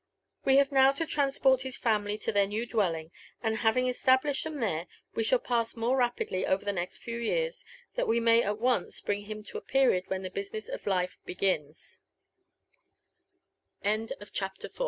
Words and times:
We 0.45 0.57
have 0.57 0.71
now 0.71 0.91
to 0.93 1.05
transport 1.05 1.61
his 1.61 1.77
family 1.77 2.17
to 2.17 2.31
their! 2.31 2.47
new 2.47 2.65
dwelling; 2.65 3.11
and 3.43 3.57
having 3.57 3.87
established 3.87 4.43
them 4.43 4.55
there, 4.59 4.87
we 5.13 5.23
shall 5.23 5.37
pass 5.37 5.75
more 5.75 5.95
rapidly 5.95 6.43
over 6.43 6.65
the 6.65 6.73
next 6.73 6.97
few 7.03 7.19
years, 7.19 7.63
that 7.93 8.07
we 8.07 8.19
may 8.19 8.41
at^once 8.41 9.05
bring 9.05 9.25
him 9.25 9.43
to 9.43 9.59
a 9.59 9.61
period 9.61 10.05
when 10.07 10.23
the 10.23 10.31